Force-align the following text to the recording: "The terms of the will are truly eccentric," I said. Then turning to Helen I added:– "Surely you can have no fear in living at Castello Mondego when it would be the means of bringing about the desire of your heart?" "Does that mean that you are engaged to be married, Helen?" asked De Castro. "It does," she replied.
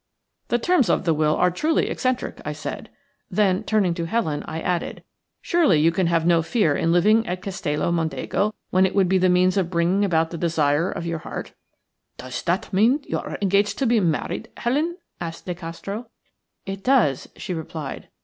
"The 0.47 0.57
terms 0.57 0.89
of 0.89 1.05
the 1.05 1.13
will 1.13 1.35
are 1.35 1.51
truly 1.51 1.87
eccentric," 1.91 2.41
I 2.43 2.53
said. 2.53 2.89
Then 3.29 3.61
turning 3.63 3.93
to 3.93 4.05
Helen 4.05 4.41
I 4.47 4.59
added:– 4.59 5.03
"Surely 5.43 5.79
you 5.79 5.91
can 5.91 6.07
have 6.07 6.25
no 6.25 6.41
fear 6.41 6.75
in 6.75 6.91
living 6.91 7.27
at 7.27 7.43
Castello 7.43 7.91
Mondego 7.91 8.55
when 8.71 8.87
it 8.87 8.95
would 8.95 9.07
be 9.07 9.19
the 9.19 9.29
means 9.29 9.57
of 9.57 9.69
bringing 9.69 10.03
about 10.03 10.31
the 10.31 10.39
desire 10.39 10.89
of 10.89 11.05
your 11.05 11.19
heart?" 11.19 11.53
"Does 12.17 12.41
that 12.41 12.73
mean 12.73 12.93
that 12.93 13.09
you 13.11 13.19
are 13.19 13.37
engaged 13.43 13.77
to 13.77 13.85
be 13.85 13.99
married, 13.99 14.49
Helen?" 14.57 14.97
asked 15.19 15.45
De 15.45 15.53
Castro. 15.53 16.09
"It 16.65 16.83
does," 16.83 17.29
she 17.35 17.53
replied. 17.53 18.09